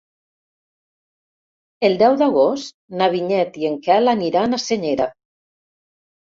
[1.89, 5.09] El deu d'agost na Vinyet i en Quel aniran a Senyera.